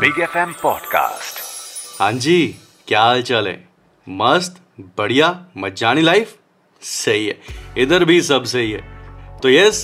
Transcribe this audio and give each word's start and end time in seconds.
Big 0.00 0.18
F 0.20 0.36
M 0.38 0.52
podcast 0.52 1.38
हाँ 2.00 2.12
जी, 2.12 2.56
क्या 2.88 3.00
हाल 3.02 3.22
चाल 3.22 3.48
है? 3.48 3.68
मस्त, 4.06 4.56
बढ़िया 4.98 5.28
मजानी 5.56 6.02
लाइफ 6.02 6.34
सही 6.82 7.26
है, 7.26 7.36
इधर 7.78 8.04
भी 8.04 8.20
सब 8.22 8.44
सही 8.44 8.70
है। 8.70 8.80
तो 9.40 9.50
यस 9.50 9.82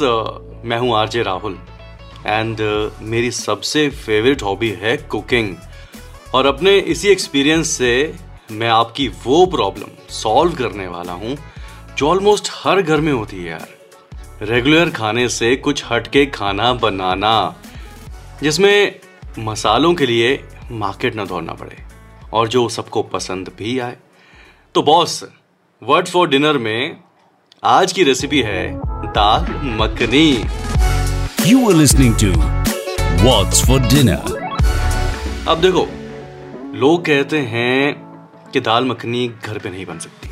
मैं 0.64 0.78
हूँ 0.78 0.96
आरजे 0.96 1.22
राहुल। 1.22 1.58
एंड 2.26 2.60
मेरी 3.02 3.30
सबसे 3.30 3.88
फेवरेट 3.90 4.42
हॉबी 4.42 4.70
है 4.80 4.96
कुकिंग 4.96 5.54
और 6.34 6.46
अपने 6.46 6.76
इसी 6.78 7.08
एक्सपीरियंस 7.08 7.70
से 7.70 7.94
मैं 8.52 8.68
आपकी 8.70 9.08
वो 9.24 9.44
प्रॉब्लम 9.46 9.90
सॉल्व 10.14 10.54
करने 10.54 10.86
वाला 10.88 11.12
हूँ, 11.12 11.36
जो 11.96 12.08
ऑलमोस्ट 12.08 12.50
हर 12.54 12.82
घर 12.82 13.00
में 13.00 13.12
होती 13.12 13.36
है 13.36 13.50
यार। 13.50 14.46
रेगुलर 14.46 14.90
खाने 14.90 15.28
से 15.30 15.56
कुछ 15.56 15.84
हटके 15.90 16.26
खाना 16.26 16.72
बनाना, 16.82 17.54
जिसमें 18.42 19.00
मसालों 19.38 19.94
के 19.94 20.06
लिए 20.06 20.44
मार्केट 20.70 21.14
ना 21.14 21.24
दौड़ना 21.24 21.52
पड़े 21.52 21.76
और 22.32 22.48
जो 22.48 22.68
सबको 22.68 23.02
पसंद 23.02 23.48
भी 23.58 23.78
आए। 23.78 23.96
तो 24.74 24.82
बॉस 24.82 25.24
वर्ड 25.82 26.08
फॉर 26.08 26.28
डिनर 26.28 26.58
में 26.58 26.96
आज 27.64 27.92
की 27.92 28.02
रेसिपी 28.02 28.40
है 28.42 28.80
dal 29.12 29.46
makhani. 29.76 30.32
You 31.46 31.58
are 31.68 31.74
listening 31.74 32.14
to 32.22 32.30
What's 33.24 33.60
for 33.66 33.78
Dinner. 33.92 34.20
अब 35.48 35.60
देखो 35.60 35.86
लोग 36.78 37.04
कहते 37.04 37.38
हैं 37.38 37.94
कि 38.52 38.60
दाल 38.60 38.84
मखनी 38.84 39.28
घर 39.28 39.58
पे 39.58 39.70
नहीं 39.70 39.86
बन 39.86 39.98
सकती। 39.98 40.30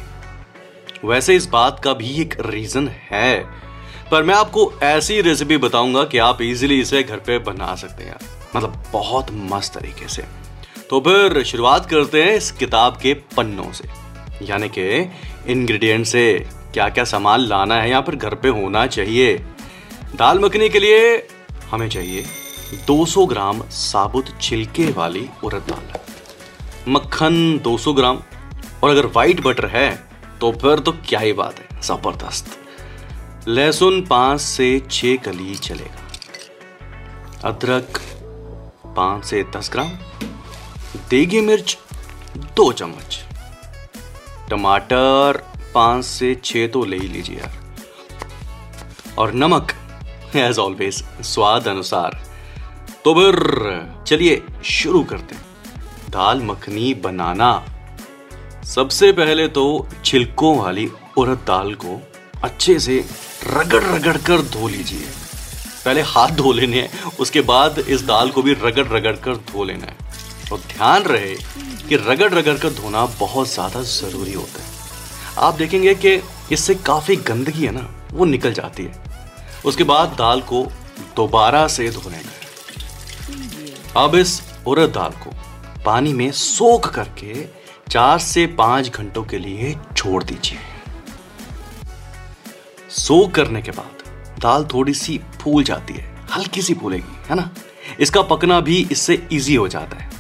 वैसे 1.06 1.36
इस 1.36 1.46
बात 1.46 1.80
का 1.84 1.92
भी 1.92 2.20
एक 2.20 2.36
रीजन 2.46 2.88
है 3.10 3.38
पर 4.10 4.22
मैं 4.22 4.34
आपको 4.34 4.72
ऐसी 4.82 5.20
रेसिपी 5.20 5.56
बताऊँगा 5.56 6.04
कि 6.04 6.18
आप 6.18 6.42
इजीली 6.42 6.80
इसे 6.80 7.02
घर 7.02 7.16
पे 7.16 7.38
बना 7.38 7.74
सकते 7.74 8.04
हैं। 8.04 8.16
मतलब 8.56 8.82
बहुत 8.92 9.30
मस्त 9.50 9.74
तरीके 9.74 10.08
से। 10.08 10.24
तो 10.90 11.00
फिर 11.00 11.42
शुरुआत 11.44 11.86
करते 11.86 12.22
हैं 12.22 12.34
इस 12.36 12.50
किताब 12.52 12.96
के 12.96 13.14
पन्नों 13.36 13.70
से। 13.72 13.88
यानी 14.42 14.68
कि 14.68 14.84
इंग्रेडिएंट 15.52 16.06
से 16.06 16.24
क्या 16.74 16.88
क्या 16.88 17.04
सामान 17.06 17.40
लाना 17.40 17.80
है 17.80 17.90
यहाँ 17.90 18.02
पर 18.02 18.16
घर 18.16 18.34
पे 18.34 18.48
होना 18.52 18.86
चाहिए। 18.88 19.34
दाल 20.16 20.38
मखनी 20.38 20.68
के 20.68 20.80
लिए 20.80 21.26
हमें 21.70 21.88
चाहिए 21.88 22.24
200 22.86 23.26
ग्राम 23.26 23.60
साबुत 23.72 24.26
छिलके 24.40 24.90
वाली 24.92 25.28
उड़द 25.44 25.62
दाल। 25.68 25.92
मक्खन 26.88 27.58
200 27.58 27.92
ग्राम। 27.92 28.18
और 28.82 28.90
अगर 28.90 29.06
वाइट 29.06 29.40
बटर 29.40 29.66
है 29.68 29.90
तो 30.40 30.50
फिर 30.52 30.78
तो 30.78 30.92
क्या 31.08 31.20
ही 31.20 31.32
बात 31.32 31.58
है, 31.58 31.80
ज़बरदस्त। 31.82 32.46
लहसुन 33.48 34.00
पाँच 34.06 34.40
से 34.40 34.80
छह 34.90 35.16
कली 35.24 35.54
चलेगा। 35.56 37.48
अदरक 37.48 38.00
पाँच 38.96 39.24
से 39.24 39.42
दस 39.56 39.70
ग्राम, 39.72 39.88
देगी 41.10 41.40
मिर्च 41.40 41.78
दो 42.56 42.72
चम्मच। 42.72 43.18
टमाटर 44.50 45.42
पाँच 45.74 46.04
से 46.04 46.34
छह 46.44 46.66
तो 46.66 46.84
ले 46.84 46.96
ही 46.96 47.08
लीजिए 47.08 47.36
यार। 47.36 47.62
और 49.18 49.32
नमक 49.32 49.72
एज 50.36 50.58
ऑलवेज 50.58 51.04
स्वाद 51.24 51.68
अनुसार। 51.68 52.22
तो 53.04 53.14
फिर 53.14 53.34
चलिए 54.06 54.42
शुरू 54.64 55.02
करते 55.04 55.34
हैं। 55.34 55.44
दाल 56.10 56.42
मखनी 56.42 56.94
बनाना। 56.94 57.52
सबसे 58.64 59.12
पहले 59.12 59.48
तो 59.48 59.64
छिलकों 60.04 60.56
वाली 60.58 60.90
उड़द 61.18 61.38
दाल 61.46 61.74
को 61.74 62.00
अच्छे 62.44 62.78
से 62.78 63.04
रगड़ 63.46 63.82
रगड़ 63.82 64.16
कर 64.16 64.42
धो 64.42 64.68
लीजिए। 64.68 65.06
पहले 65.84 66.02
हाथ 66.02 66.28
धो 66.28 66.52
लेने 66.52 66.80
हैं, 66.80 67.04
उसके 67.20 67.40
बाद 67.42 67.78
इस 67.78 68.04
दाल 68.04 68.30
को 68.30 68.42
भी 68.42 68.52
रगड़ 68.54 68.86
रगड़ 68.88 69.16
कर 69.16 69.36
धो 69.50 69.64
लेना 69.64 69.86
है। 69.86 69.96
और 70.52 70.58
ध्यान 70.68 71.02
रहे 71.02 71.34
कि 71.88 71.96
रगड़ 71.98 72.32
रगड़ 72.32 72.56
कर 72.58 72.70
धोना 72.72 73.04
बहुत 73.20 73.48
ज़्यादा 73.48 73.82
ज़रूरी 73.82 74.32
होता 74.32 74.62
है। 74.62 74.72
आप 75.38 75.54
देखेंगे 75.54 75.94
कि 75.94 76.20
इससे 76.52 76.74
काफ़ी 76.86 77.16
गंदगी 77.16 77.64
है 77.64 77.72
ना, 77.72 77.88
वो 78.12 78.24
निकल 78.24 78.52
जाती 78.52 78.84
है। 78.84 79.02
उसके 79.64 79.84
बाद 79.84 80.14
दाल 80.18 80.40
को 80.42 80.62
दोबारा 81.16 81.66
से 81.68 81.88
धो 81.90 82.10
लेना 82.10 82.30
है। 82.30 82.42
अब 83.96 84.14
इस 84.14 84.40
उड़द 84.66 84.90
दाल 84.90 85.10
को 85.24 85.30
पानी 85.84 86.12
में 86.12 86.30
सोख 86.32 86.88
करके 86.94 87.44
चार 87.90 88.18
से 88.18 88.46
पाँच 88.58 88.88
घंटों 88.90 89.22
के 89.24 89.38
लिए 89.38 89.74
छोड़ 89.96 90.22
दीजिए। 90.24 90.58
सोख 92.96 93.30
करने 93.30 93.62
के 93.62 93.70
बाद 93.70 93.93
दाल 94.44 94.64
थोड़ी 94.64 94.94
सी 94.94 95.20
फूल 95.42 95.64
जाती 95.64 95.94
है, 95.94 96.04
हल्की 96.30 96.62
सी 96.62 96.74
फूलेगी, 96.74 97.16
है 97.28 97.36
ना? 97.36 97.50
इसका 98.00 98.22
पकना 98.22 98.60
भी 98.60 98.86
इससे 98.92 99.26
इजी 99.32 99.54
हो 99.54 99.68
जाता 99.68 99.96
है। 99.96 100.10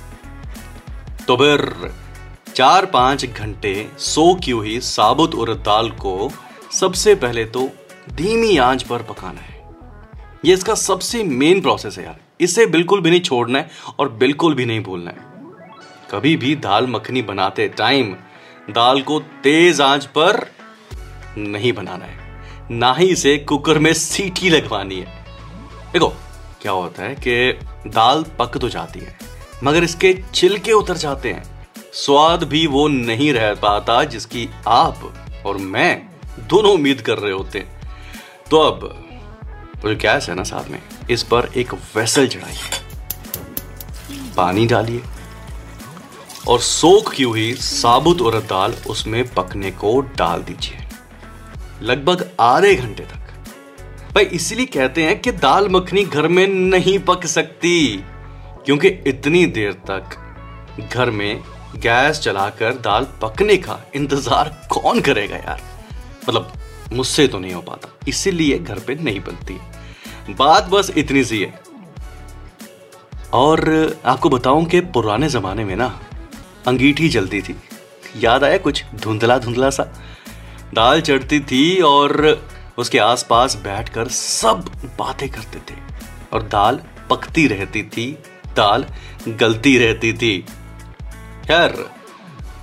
तो 1.26 1.36
फिर 1.36 1.92
चार 2.54 2.86
पाँच 2.86 3.24
घंटे 3.26 3.90
सो 3.98 4.34
की 4.34 4.50
हुई 4.50 4.78
साबुत 4.80 5.34
उड़द 5.34 5.56
दाल 5.58 5.90
को 5.90 6.30
सबसे 6.72 7.14
पहले 7.14 7.44
तो 7.44 7.68
धीमी 8.12 8.56
आँच 8.56 8.82
पर 8.82 9.02
पकाना 9.02 9.40
है। 9.40 9.52
ये 10.44 10.54
इसका 10.54 10.74
सबसे 10.74 11.22
मेन 11.24 11.60
प्रोसेस 11.60 11.98
है 11.98 12.04
यार। 12.04 12.20
इसे 12.40 12.66
बिल्कुल 12.66 13.00
भी 13.00 13.10
नहीं 13.10 13.20
छोड़ना 13.20 13.58
है 13.58 13.70
और 13.98 14.08
बिल्कुल 14.12 14.54
भी 14.54 14.64
नहीं 14.66 14.82
भूलना 14.82 15.10
है। 15.10 15.32
कभी 16.10 16.36
भी 16.36 16.54
दाल 16.56 16.86
मखनी 16.86 17.22
बनाते 17.22 17.68
टाइम 17.68 18.12
दाल 18.70 19.02
को 19.02 19.18
तेज 19.42 19.80
आँच 19.80 20.04
पर 20.18 20.46
नहीं 21.38 21.72
बनाना 21.72 22.04
है। 22.04 22.23
ना 22.70 22.92
ही 22.94 23.06
इसे 23.06 23.36
कुकर 23.38 23.78
में 23.78 23.92
सीटी 23.92 24.50
लगवानी 24.50 24.94
है। 24.94 25.24
देखो, 25.92 26.08
क्या 26.62 26.72
होता 26.72 27.02
है 27.02 27.14
कि 27.16 27.52
दाल 27.86 28.24
पक 28.38 28.56
तो 28.58 28.68
जाती 28.68 29.00
है, 29.00 29.16
मगर 29.64 29.84
इसके 29.84 30.16
छिलके 30.34 30.72
उतर 30.72 30.96
जाते 30.96 31.32
हैं। 31.32 31.68
स्वाद 31.94 32.44
भी 32.44 32.66
वो 32.66 32.86
नहीं 32.88 33.32
रह 33.32 33.54
पाता 33.54 34.02
जिसकी 34.04 34.48
आप 34.68 35.12
और 35.46 35.56
मैं 35.56 36.02
दोनों 36.40 36.72
उम्मीद 36.72 37.00
कर 37.00 37.18
रहे 37.18 37.32
होते 37.32 37.58
हैं। 37.58 37.96
तो 38.50 38.58
अब 38.58 38.84
वो 39.76 39.90
जो 39.90 39.96
गैस 39.96 40.28
है 40.28 40.34
ना 40.34 40.42
साथ 40.42 40.70
में? 40.70 40.80
इस 41.10 41.22
पर 41.22 41.50
एक 41.56 41.74
वेसल 41.96 42.26
चढ़ाइए। 42.26 42.82
पानी 44.36 44.66
डालिए। 44.66 45.02
और 46.48 46.60
सोख 46.60 47.12
की 47.12 47.22
हुई 47.22 47.52
साबुत 47.54 48.20
उड़द 48.20 48.42
दाल 48.42 48.74
उसमें 48.86 49.24
पकने 49.34 49.70
को 49.70 50.00
डाल 50.00 50.42
दीजिए। 50.42 50.83
लगभग 51.84 52.28
आधे 52.40 52.74
घंटे 52.74 53.02
तक। 53.02 53.20
भाई, 54.14 54.24
इसलिए 54.24 54.66
कहते 54.66 55.02
हैं 55.02 55.20
कि 55.20 55.32
दाल 55.32 55.68
मखनी 55.68 56.04
घर 56.04 56.28
में 56.28 56.46
नहीं 56.46 56.98
पक 56.98 57.26
सकती, 57.26 57.96
क्योंकि 58.64 58.88
इतनी 59.06 59.44
देर 59.48 59.72
तक 59.90 60.16
घर 60.92 61.10
में 61.10 61.42
गैस 61.76 62.20
चलाकर 62.20 62.74
दाल 62.80 63.06
पकने 63.22 63.56
का 63.56 63.78
इंतज़ार 63.94 64.48
कौन 64.70 65.00
करेगा 65.00 65.36
यार? 65.36 65.60
मतलब 66.28 66.52
मुझसे 66.92 67.26
तो 67.28 67.38
नहीं 67.38 67.52
हो 67.52 67.60
पाता, 67.60 67.88
इसीलिए 68.08 68.58
घर 68.58 68.78
पे 68.78 68.94
नहीं 68.94 69.20
बनती। 69.20 69.58
बात 70.30 70.68
बस 70.68 70.90
इतनी 70.96 71.24
सी 71.24 71.40
है। 71.40 71.62
और 73.32 74.00
आपको 74.06 74.28
बताऊँ 74.30 74.64
कि 74.64 74.80
पुराने 74.80 75.28
जमाने 75.28 75.64
में 75.64 75.76
ना, 75.76 75.86
अंगीठी 76.66 77.08
जलती 77.08 77.40
थी। 77.42 77.56
याद 78.16 78.44
आया 78.44 78.58
कुछ 78.58 78.84
धुंधला 78.94 79.38
धुंधला 79.38 79.70
सा? 79.70 79.92
दाल 80.74 81.00
चढ़ती 81.00 81.40
थी 81.40 81.80
और 81.80 82.46
उसके 82.78 82.98
आसपास 82.98 83.54
बैठकर 83.56 84.08
सब 84.08 84.70
बातें 84.98 85.28
करते 85.28 85.58
थे। 85.58 85.76
और 86.32 86.42
दाल 86.42 86.80
पकती 87.10 87.46
रहती 87.46 87.82
थी, 87.82 88.18
दाल 88.56 88.86
गलती 89.28 89.76
रहती 89.78 90.12
थी। 90.12 90.38
खैर 91.46 91.70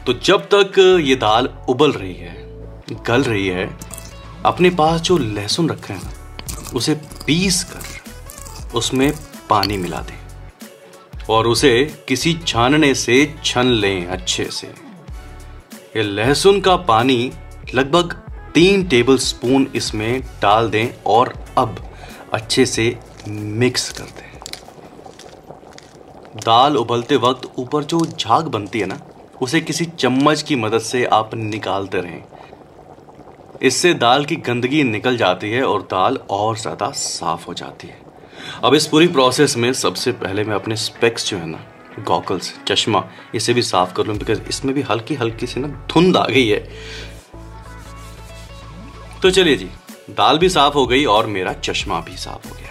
तो 0.06 0.14
जब 0.14 0.48
तक 0.54 0.80
ये 1.04 1.16
दाल 1.16 1.50
उबल 1.70 1.92
रही 1.92 2.14
है, 2.14 2.36
गल 3.06 3.24
रही 3.24 3.48
है, 3.48 3.78
अपने 4.46 4.70
पास 4.70 5.02
जो 5.02 5.18
लहसुन 5.18 5.70
रखा 5.70 5.94
है 5.94 6.12
उसे 6.76 6.94
पीस 7.28 7.64
कर 7.64 8.02
उसमें 8.74 9.12
पानी 9.50 9.78
मिला 9.78 10.00
दें। 10.00 10.20
और 11.30 11.48
उसे 11.48 12.04
किसी 12.08 12.34
छानने 12.48 12.94
से 12.96 13.36
छन 13.46 13.66
लें 13.66 14.08
अच्छे 14.08 14.46
से। 14.46 14.68
ये 15.96 16.04
लहसुन 16.04 16.62
का 16.62 16.76
पानी 16.76 17.32
लगभग 17.76 18.14
तीन 18.54 18.84
टेबल 18.88 19.18
स्पून 19.20 19.68
इसमें 19.76 20.22
डाल 20.42 20.70
दें 20.70 21.04
और 21.08 21.34
अब 21.58 21.76
अच्छे 22.34 22.66
से 22.66 22.96
मिक्स 23.28 23.92
कर 23.92 24.04
दें। 24.04 24.30
दाल 26.38 26.78
उबलते 26.78 27.16
वक्त 27.18 27.50
ऊपर 27.60 27.84
जो 27.84 28.00
झाग 28.00 28.48
बनती 28.48 28.80
है 28.80 28.86
ना, 28.86 29.00
उसे 29.42 29.62
किसी 29.62 29.86
चम्मच 29.88 30.42
की 30.42 30.56
मदद 30.56 30.82
से 30.82 31.06
आप 31.06 31.36
निकालते 31.36 32.02
रहें। 32.02 32.24
इससे 33.62 33.94
दाल 33.96 34.26
की 34.26 34.36
गंदगी 34.38 34.84
निकल 34.84 35.18
जाती 35.18 35.52
है 35.52 35.64
और 35.64 35.82
दाल 35.82 36.18
और 36.30 36.58
ज़्यादा 36.58 36.90
साफ़ 36.92 37.46
हो 37.48 37.54
जाती 37.54 37.88
है। 37.88 38.00
अब 38.64 38.76
इस 38.76 38.88
पूरी 38.88 39.08
प्रोसेस 39.08 39.58
में 39.58 39.72
सबसे 39.74 40.12
पहले 40.14 40.44
मैं 40.44 40.56
अपने 40.56 40.76
स्पेक्स 40.78 41.30
जो 41.30 41.38
है 41.38 41.46
ना 41.46 41.60
गॉगल्स 42.00 42.54
चश्मा, 42.68 43.04
इसे 43.36 43.54
भी 43.54 43.62
साफ़ 43.62 43.94
कर 43.94 44.06
लूँ 44.06 44.18
बिकॉज़ 44.18 44.42
इसमें 44.50 44.74
भी 44.76 44.82
हल्की 44.82 45.16
हल्की 45.16 45.48
सी 45.48 45.60
ना 45.60 45.68
धुंध 45.92 46.18
आ 46.18 46.26
गई 46.26 46.48
है। 46.48 46.68
तो 49.22 49.30
चलिए 49.32 49.56
जी, 49.56 49.70
दाल 50.12 50.38
भी 50.38 50.50
साफ़ 50.50 50.74
हो 50.74 50.86
गई 50.88 51.04
और 51.08 51.28
मेरा 51.28 51.54
चश्मा 51.56 52.00
भी 52.02 52.16
साफ़ 52.18 52.48
हो 52.50 52.56
गया। 52.56 52.70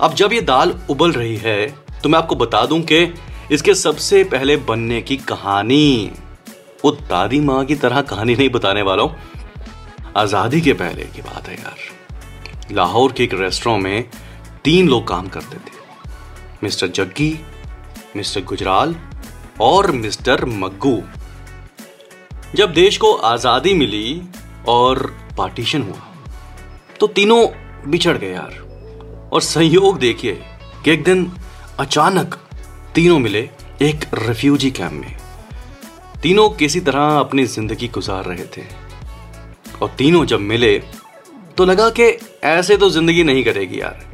अब 0.00 0.14
जब 0.14 0.32
ये 0.32 0.40
दाल 0.42 0.74
उबल 0.90 1.12
रही 1.12 1.36
है 1.36 1.66
तो 2.02 2.08
मैं 2.08 2.18
आपको 2.18 2.34
बता 2.36 2.64
दूँ 2.66 2.80
कि 2.82 3.02
इसके 3.52 3.74
सबसे 3.76 4.22
पहले 4.26 4.56
बनने 4.58 5.00
की 5.02 5.16
कहानी, 5.18 6.10
वो 6.84 6.90
दादी 6.90 7.40
माँ 7.40 7.64
की 7.64 7.74
तरह 7.76 8.00
कहानी 8.02 8.34
नहीं 8.36 8.48
बताने 8.50 8.82
वाला 8.82 9.02
हूँ 9.02 9.16
आज़ादी 10.16 10.60
के 10.60 10.72
पहले 10.74 11.04
की 11.06 11.22
बात 11.22 11.48
है 11.48 11.54
यार। 11.54 12.74
लाहौर 12.74 13.12
के 13.12 13.24
एक 13.24 13.34
रेस्टोरेंट 13.34 13.82
में 13.84 14.04
तीन 14.64 14.88
लोग 14.88 15.06
काम 15.08 15.28
करते 15.28 15.56
थे। 15.58 15.76
मिस्टर 16.62 16.86
जग्गी, 16.88 17.38
मिस्टर 18.16 18.44
गुजराल 18.44 18.94
और 19.60 19.90
मिस्टर 19.92 20.44
मग्गू। 20.44 21.00
जब 22.54 22.72
देश 22.74 22.96
को 22.96 23.12
आज़ादी 23.12 23.74
मिली 23.74 24.20
और 24.68 25.10
पार्टीशन 25.38 25.82
हुआ। 25.82 26.06
तो 27.00 27.06
तीनों 27.08 27.46
बिछड़ 27.90 28.16
गए 28.16 28.32
यार। 28.32 28.66
और 29.32 29.40
संयोग 29.40 29.98
देखिए 29.98 30.32
कि 30.84 30.90
एक 30.90 31.02
दिन 31.04 31.30
अचानक 31.78 32.34
तीनों 32.94 33.18
मिले 33.18 33.48
एक 33.82 34.04
रेफ्यूजी 34.18 34.70
कैंप 34.70 34.92
में। 34.92 35.16
तीनों 36.22 36.48
किसी 36.50 36.80
तरह 36.80 37.18
अपनी 37.18 37.44
ज़िंदगी 37.46 37.88
गुजार 37.88 38.24
रहे 38.24 38.44
थे। 38.56 38.62
और 39.82 39.88
तीनों 39.98 40.24
जब 40.26 40.40
मिले 40.42 40.78
तो 41.56 41.64
लगा 41.64 41.88
कि 41.90 42.04
ऐसे 42.44 42.76
तो 42.76 42.88
ज़िंदगी 42.90 43.24
नहीं 43.24 43.44
करेगी 43.44 43.80
यार। 43.80 44.04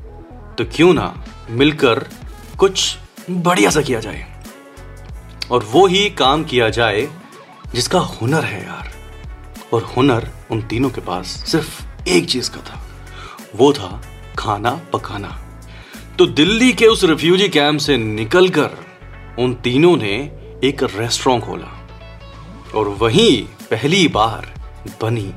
तो 0.59 0.65
क्यों 0.67 0.93
ना 0.95 1.15
मिलकर 1.51 2.05
कुछ 2.59 2.97
बढ़िया 3.31 3.71
सा 3.71 3.81
किया 3.83 4.01
जाए। 4.01 4.27
और 5.51 5.65
वो 5.65 5.87
ही 5.87 6.09
काम 6.11 6.45
किया 6.45 6.69
जाए 6.71 7.09
जिसका 7.75 7.99
हुनर 8.01 8.45
है 8.45 8.63
यार। 8.65 8.93
और 9.73 9.83
हुनर 9.83 10.31
उन 10.51 10.63
तीनों 10.63 10.91
के 10.91 11.01
पास 11.01 11.27
सिर्फ़ 11.27 11.83
एक 12.09 12.27
चीज़ 12.27 12.51
का 12.51 12.57
था। 12.57 12.87
वो 13.57 13.73
था 13.73 14.03
खाना 14.39 14.71
पकाना। 14.93 15.41
तो 16.19 16.27
दिल्ली 16.27 16.73
के 16.73 16.87
उस 16.87 17.05
रिफ्यूजी 17.05 17.49
कैंप 17.49 17.81
से 17.81 17.97
निकलकर 17.97 18.71
उन 19.39 19.55
तीनों 19.55 19.97
ने 19.97 20.33
एक 20.65 20.83
रेस्टोरेंट 20.83 21.45
खोला। 21.45 21.89
और 22.75 22.89
वहीं 22.89 23.45
पहली 23.45 24.09
बार 24.09 24.55
बनी 25.03 25.33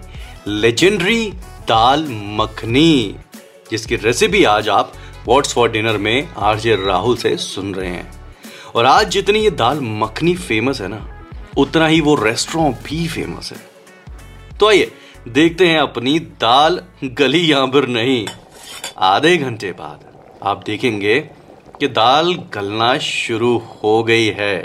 लेजेंडरी 0.47 1.31
दाल 1.68 2.07
मखनी, 2.12 3.15
जिसकी 3.71 3.95
रेसिपी 3.95 4.44
आज 4.44 4.69
आप 4.69 4.94
व्हाट्स 5.27 5.53
फॉर 5.53 5.71
डिनर 5.71 5.97
में 5.97 6.30
आरजे 6.38 6.75
राहुल 6.75 7.18
से 7.18 7.38
सुन 7.38 7.75
रहे 7.75 7.89
हैं। 7.89 8.12
और 8.75 8.85
आज 8.85 9.09
जितनी 9.09 9.39
ये 9.39 9.51
दाल 9.51 9.80
मखनी 9.81 10.35
फ़ेमस 10.35 10.81
है 10.81 10.88
ना, 10.88 11.23
उतना 11.57 11.88
ही 11.88 12.01
वो 12.01 12.15
रेस्टोरेंट 12.15 12.75
भी 12.75 13.07
फ़ेमस 13.07 13.51
है। 13.51 13.76
तो 14.59 14.68
आइए, 14.68 14.92
देखते 15.27 15.68
हैं 15.68 15.80
अपनी 15.80 16.19
दाल 16.42 16.80
गली 17.13 17.39
यहाँ 17.39 17.68
पर 17.68 17.88
नहीं। 17.88 18.27
आधे 19.06 19.36
घंटे 19.38 19.71
बाद 19.71 20.06
आप 20.44 20.63
देखेंगे 20.65 21.19
कि 21.80 21.88
दाल 21.89 22.33
गलना 22.54 22.98
शुरू 23.00 23.57
हो 23.74 24.04
गई 24.04 24.25
है। 24.38 24.57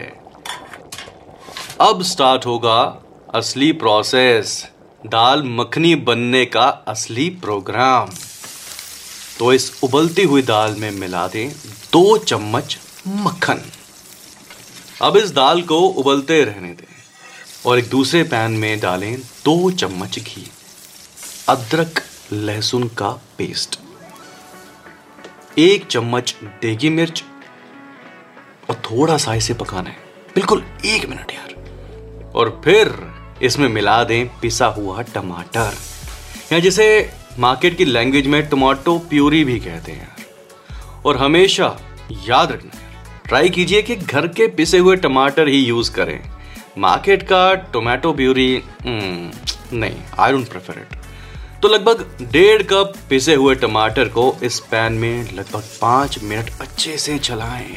अब 1.81 2.03
स्टार्ट 2.03 2.47
होगा 2.47 2.79
असली 3.35 3.71
प्रोसेस 3.75 4.57
दाल 5.05 5.43
मखनी 5.51 5.95
बनने 6.03 6.45
का 6.47 6.67
असली 6.89 7.29
प्रोग्राम 7.43 8.11
तो 9.39 9.53
इस 9.53 9.73
उबलती 9.85 10.23
हुई 10.23 10.43
दाल 10.45 10.75
में 10.75 10.91
मिला 10.93 11.27
दें 11.29 11.49
दो 11.93 12.17
चम्मच 12.19 12.79
मक्खन। 13.09 13.61
अब 15.03 15.17
इस 15.17 15.33
दाल 15.35 15.63
को 15.63 15.81
उबलते 15.81 16.43
रहने 16.45 16.72
और 17.67 17.79
एक 17.79 17.89
दूसरे 17.89 18.23
पैन 18.23 18.53
में 18.53 18.81
डालें 18.81 19.21
दो 19.21 19.71
चम्मच 19.71 20.19
घी, 20.19 20.51
अदरक 21.49 22.03
लहसुन 22.33 22.89
का 22.89 23.11
पेस्ट, 23.11 23.81
एक 25.59 25.87
चम्मच 25.87 26.37
देगी 26.43 26.91
मिर्च 26.91 27.25
और 28.71 28.75
थोड़ा 28.75 29.17
सा 29.17 29.35
इसे 29.35 29.55
पकाना 29.55 29.91
है। 29.91 29.97
बिल्कुल 30.35 30.65
एक 30.85 31.07
मिनट 31.07 31.33
यार। 31.33 31.53
और 32.35 32.63
फिर 32.65 33.15
इसमें 33.43 33.69
मिला 33.69 34.05
दें 34.05 34.41
पिसा 34.41 34.67
हुआ 34.67 35.03
टमाटर। 35.03 35.75
या 36.53 36.59
जिसे 36.59 37.11
मार्केट 37.39 37.79
की 37.79 37.85
लैंग्वेज 37.85 38.27
में 38.27 38.49
टमाटो 38.49 38.99
प्यूरी 38.99 39.45
भी 39.45 39.61
कहते 39.61 39.93
हैं। 39.93 40.17
और 41.07 41.17
हमेशा 41.17 41.81
याद 42.11 42.53
रखना 42.53 42.71
ट्राई 43.27 43.49
कीजिए 43.49 43.83
कि 43.83 43.97
घर 43.97 44.27
के 44.27 44.49
पिसे 44.49 44.79
हुए 44.79 44.97
टमाटर 44.97 45.49
ही 45.49 45.59
यूज़ 45.59 45.93
करें। 45.93 46.42
मार्केट 46.79 47.23
का 47.23 47.53
टोमेटो 47.73 48.13
प्यूरी 48.13 48.63
नहीं 48.87 49.97
आई 50.19 50.33
डोंट 50.33 50.49
प्रेफर 50.49 50.79
इट 50.81 50.99
तो 51.63 51.69
लगभग 51.69 52.29
डेढ़ 52.33 52.63
कप 52.63 52.93
पिसे 53.11 53.35
हुए 53.35 53.55
टमाटर 53.55 54.09
को 54.09 54.25
इस 54.43 54.59
पैन 54.71 54.93
में 54.93 55.33
लगभग 55.33 55.65
पाँच 55.81 56.19
मिनट 56.23 56.51
अच्छे 56.61 56.97
से 56.99 57.19
चलाएँ। 57.19 57.77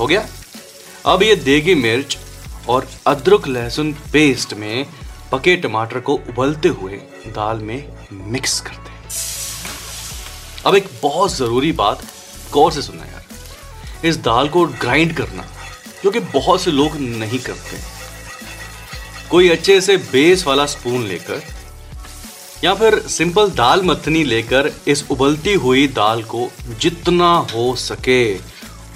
हो 0.00 0.06
गया? 0.06 0.26
अब 1.06 1.22
ये 1.22 1.36
देगी 1.36 1.74
मिर्च 1.74 2.18
और 2.68 2.88
अदरक 3.06 3.48
लहसुन 3.48 3.92
पेस्ट 4.12 4.54
में 4.54 4.86
पके 5.32 5.56
टमाटर 5.56 6.00
को 6.00 6.14
उबलते 6.30 6.68
हुए 6.68 6.96
दाल 7.36 7.58
में 7.58 7.82
मिक्स 8.12 8.60
कर 8.60 8.76
दें 8.76 8.94
अब 10.66 10.76
एक 10.76 10.88
बहुत 11.02 11.34
ज़रूरी 11.36 11.72
बात 11.72 12.02
गौर 12.52 12.72
से 12.72 12.82
सुनना 12.82 13.04
यार। 13.04 14.06
इस 14.06 14.16
दाल 14.22 14.48
को 14.48 14.66
ग्राइंड 14.66 15.16
करना। 15.16 15.44
जो 16.06 16.10
कि 16.10 16.20
बहुत 16.20 16.60
से 16.60 16.70
लोग 16.70 16.96
नहीं 16.96 17.38
करते। 17.38 17.76
कोई 19.30 19.48
अच्छे 19.48 19.80
से 19.80 19.96
बेस 19.96 20.46
वाला 20.46 20.66
स्पून 20.66 21.02
लेकर, 21.02 21.40
या 22.64 22.74
फिर 22.74 22.98
सिंपल 23.08 23.50
दाल 23.50 23.82
मथनी 23.82 24.22
लेकर 24.24 24.70
इस 24.88 25.04
उबलती 25.10 25.54
हुई 25.54 25.86
दाल 25.88 26.22
को 26.22 26.48
जितना 26.80 27.30
हो 27.54 27.74
सके, 27.76 28.36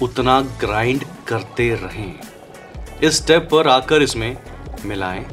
उतना 0.01 0.39
ग्राइंड 0.61 1.03
करते 1.27 1.69
रहें। 1.75 2.13
इस 3.03 3.17
स्टेप 3.17 3.47
पर 3.51 3.67
आकर 3.67 4.01
इसमें 4.01 4.37
मिलाएँ 4.85 5.25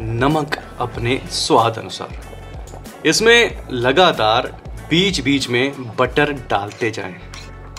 नमक 0.00 0.58
अपने 0.80 1.20
स्वाद 1.32 1.78
अनुसार। 1.78 3.02
इसमें 3.06 3.68
लगातार 3.72 4.46
बीच 4.90 5.20
बीच 5.20 5.48
में 5.48 5.96
बटर 5.96 6.32
डालते 6.50 6.90
जाएँ। 6.90 7.16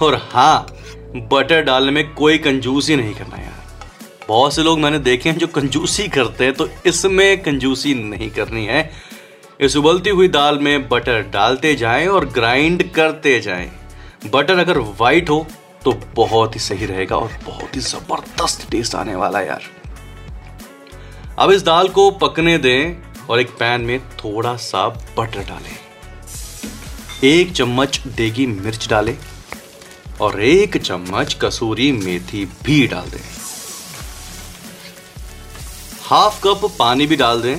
और 0.01 0.15
हाँ 0.31 0.67
बटर 1.15 1.61
डालने 1.61 1.91
में 1.91 2.13
कोई 2.13 2.37
कंजूसी 2.37 2.95
नहीं 2.95 3.13
करना 3.15 3.37
यार। 3.37 3.65
बहुत 4.27 4.53
से 4.53 4.63
लोग 4.63 4.79
मैंने 4.79 4.99
देखे 4.99 5.29
हैं 5.29 5.37
जो 5.37 5.47
कंजूसी 5.47 6.07
करते 6.07 6.45
हैं 6.45 6.53
तो 6.53 6.67
इसमें 6.85 7.41
कंजूसी 7.43 7.93
नहीं 7.95 8.29
करनी 8.29 8.65
है। 8.65 8.89
इस 9.61 9.75
उबलती 9.77 10.09
हुई 10.09 10.27
दाल 10.27 10.57
में 10.59 10.87
बटर 10.89 11.21
डालते 11.33 11.73
जाएँ 11.75 12.07
और 12.07 12.25
ग्राइंड 12.29 12.83
करते 12.93 13.39
जाएँ। 13.39 13.71
बटर 14.33 14.59
अगर 14.59 14.77
वाइट 14.99 15.29
हो 15.29 15.45
तो 15.83 15.91
बहुत 16.15 16.55
ही 16.55 16.59
सही 16.59 16.85
रहेगा 16.85 17.15
और 17.15 17.31
बहुत 17.45 17.75
ही 17.75 17.81
ज़बरदस्त 17.81 18.69
टेस्ट 18.71 18.95
आने 18.95 19.15
वाला 19.15 19.41
यार। 19.41 19.63
अब 21.39 21.51
इस 21.51 21.63
दाल 21.63 21.87
को 21.87 22.09
पकने 22.11 22.57
दें 22.57 23.25
और 23.29 23.39
एक 23.39 23.49
पैन 23.49 23.81
में 23.81 23.99
थोड़ा 23.99 24.55
सा 24.57 24.87
बटर 25.17 25.43
डालें। 25.49 25.75
एक 27.23 27.51
चम्मच 27.51 28.01
देगी 28.07 28.45
मिर्च 28.47 28.87
डालें। 28.89 29.17
और 30.21 30.41
एक 30.41 30.77
चम्मच 30.77 31.33
कसूरी 31.41 31.91
मेथी 31.91 32.45
भी 32.63 32.85
डाल 32.87 33.09
दें। 33.09 33.25
हाफ़ 36.01 36.41
कप 36.43 36.61
पानी 36.79 37.07
भी 37.07 37.15
डाल 37.15 37.41
दें 37.41 37.57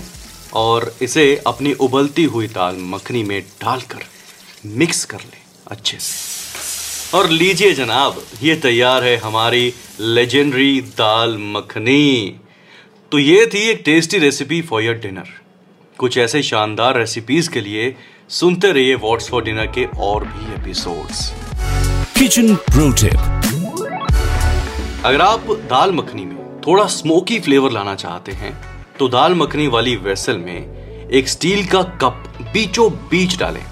और 0.54 0.94
इसे 1.02 1.24
अपनी 1.46 1.72
उबलती 1.72 2.24
हुई 2.24 2.46
दाल 2.48 2.76
मखनी 2.80 3.22
में 3.22 3.40
डालकर 3.62 4.04
मिक्स 4.66 5.04
कर 5.04 5.18
लें 5.18 5.40
अच्छे 5.66 5.98
से। 6.00 7.16
और 7.16 7.28
लीजिए 7.30 7.72
जनाब, 7.72 8.22
ये 8.42 8.54
तैयार 8.56 9.04
है 9.04 9.16
हमारी 9.16 9.72
लेजेंडरी 10.00 10.80
दाल 10.80 11.36
मखनी। 11.38 12.40
तो 13.12 13.18
ये 13.18 13.46
थी 13.46 13.58
एक 13.58 13.82
tasty 13.84 14.18
recipe 14.18 14.60
for 14.62 14.82
your 14.82 14.94
dinner 14.94 15.28
कुछ 15.98 16.18
ऐसे 16.18 16.42
शानदार 16.42 16.98
रेसिपीज़ 16.98 17.50
के 17.50 17.60
लिए 17.60 17.94
सुनते 18.30 18.72
रहिए 18.72 18.94
व्हाट्स 18.94 19.28
फॉर 19.28 19.44
डिनर 19.44 19.66
के 19.66 19.84
और 19.98 20.24
भी 20.24 20.54
एपिसोड्स 20.54 21.30
किचन 22.18 22.54
प्रो 22.54 22.90
टिप 22.92 23.18
अगर 25.04 25.20
आप 25.20 25.40
दाल 25.70 25.92
मखनी 25.92 26.24
में 26.24 26.60
थोड़ा 26.60 26.86
स्मोकी 26.86 27.40
फ्लेवर 27.40 27.70
लाना 27.70 27.94
चाहते 27.94 28.32
हैं 28.32 28.52
तो 28.98 29.08
दाल 29.08 29.34
मखनी 29.34 29.66
वाली 29.66 29.96
वेसल 29.96 30.38
में 30.38 31.10
एक 31.10 31.28
स्टील 31.28 31.66
का 31.66 31.82
कप 31.82 32.24
बीचों 32.40 32.90
बीच 33.10 33.38
डालें। 33.38 33.62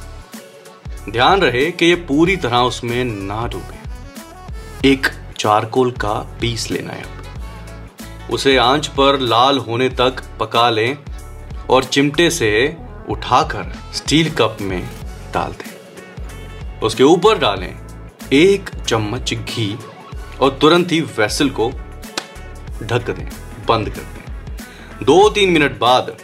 ध्यान 1.10 1.40
रहे 1.40 1.70
कि 1.70 1.86
यह 1.86 2.04
पूरी 2.08 2.36
तरह 2.36 2.56
उसमें 2.56 3.04
ना 3.04 3.46
डूबे। 3.46 4.88
एक 4.88 5.06
चारकोल 5.38 5.90
का 5.90 6.14
पीस 6.40 6.70
लेना 6.70 6.92
है। 6.92 7.04
उसे 8.30 8.56
आँच 8.56 8.86
पर 8.86 9.18
लाल 9.20 9.58
होने 9.58 9.88
तक 9.88 10.22
पका 10.40 10.68
लें 10.70 10.96
और 11.70 11.84
चिमटे 11.84 12.30
से 12.30 12.76
उठाकर 13.10 13.74
स्टील 13.94 14.30
कप 14.30 14.56
में 14.60 14.80
डाल 15.34 15.52
दें। 15.52 16.80
उसके 16.80 17.04
ऊपर 17.04 17.38
डालें 17.38 17.85
एक 18.32 18.70
चम्मच 18.88 19.32
घी 19.34 19.78
और 20.40 20.58
तुरंत 20.60 20.92
ही 20.92 21.00
वेसल 21.18 21.50
को 21.50 21.68
ढक 22.82 23.10
दें 23.10 23.28
बंद 23.68 23.88
कर 23.88 24.00
दें। 24.00 25.04
दो 25.04 25.28
तीन 25.28 25.50
मिनट 25.50 25.78
बाद 25.78 26.16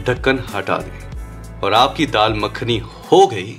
ढक्कन 0.00 0.38
हटा 0.54 0.78
दें 0.78 1.60
और 1.60 1.74
आपकी 1.74 2.06
दाल 2.06 2.34
मखनी 2.34 2.78
हो 3.12 3.26
गई 3.26 3.56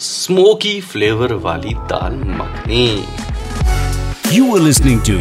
स्मोकी 0.00 0.80
फ्लेवर 0.80 1.32
वाली 1.32 1.74
दाल 1.92 2.16
makhani. 2.38 2.86
You 4.32 4.54
are 4.54 4.62
listening 4.62 5.00
to 5.00 5.18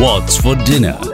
what's 0.00 0.42
for 0.42 0.56
dinner 0.56 1.10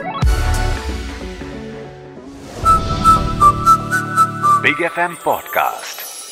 big 4.61 4.83
F 4.85 4.99
M 4.99 5.15
podcast 5.25 6.08